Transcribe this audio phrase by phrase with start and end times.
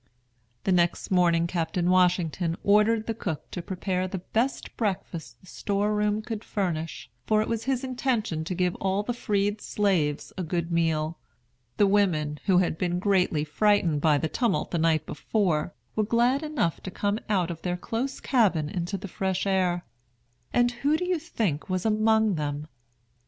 [0.63, 5.93] The next morning Captain Washington ordered the cook to prepare the best breakfast the store
[5.95, 10.43] room could furnish, for it was his intention to give all the freed slaves a
[10.43, 11.19] good meal.
[11.77, 16.41] The women, who had been greatly frightened by the tumult the night before, were glad
[16.41, 19.85] enough to come out of their close cabin into the fresh air.
[20.51, 22.65] And who do you think was among them?